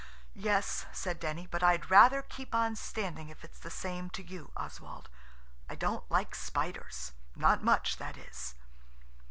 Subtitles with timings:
[0.33, 4.51] "Yes," said Denny; "but I'd rather keep on standing if it's the same to you,
[4.57, 5.11] Oswald.
[5.69, 8.55] I don't like spiders–not much, that is."